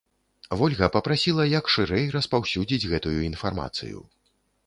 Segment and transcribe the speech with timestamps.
[0.59, 3.99] Вольга папрасіла як шырэй распаўсюдзіць гэтую інфармацыю.